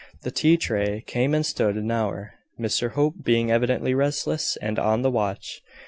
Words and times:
The 0.23 0.31
tea 0.31 0.57
tray 0.57 1.03
came 1.05 1.35
and 1.35 1.45
stood 1.45 1.75
an 1.77 1.91
hour 1.91 2.33
Mr 2.59 2.93
Hope 2.93 3.23
being 3.23 3.51
evidently 3.51 3.93
restless 3.93 4.57
and 4.59 4.79
on 4.79 5.03
the 5.03 5.11
watch. 5.11 5.61